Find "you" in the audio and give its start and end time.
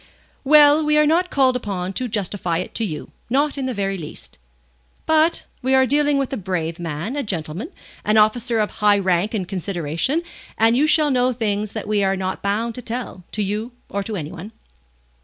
2.83-3.11, 10.75-10.87, 13.43-13.73